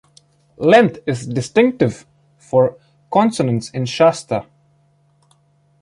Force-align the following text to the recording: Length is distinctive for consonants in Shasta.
Length 0.57 0.97
is 1.05 1.27
distinctive 1.27 2.07
for 2.39 2.79
consonants 3.13 3.69
in 3.69 3.85
Shasta. 3.85 4.47